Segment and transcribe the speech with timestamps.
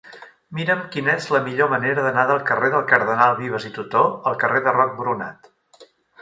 [0.59, 4.41] Mira'm quina és la millor manera d'anar del carrer del Cardenal Vives i Tutó al
[4.45, 5.87] carrer de Roc Boronat.